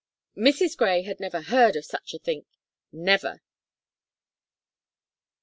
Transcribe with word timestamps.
"Mrs. 0.35 0.75
Gray 0.75 1.03
had 1.03 1.19
never 1.19 1.41
heard 1.43 1.75
of 1.75 1.85
such 1.85 2.15
a 2.15 2.17
think 2.17 2.47
never." 2.91 3.43